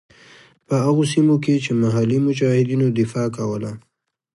[0.67, 3.71] په هغو سیمو کې چې محلي مجاهدینو دفاع کوله.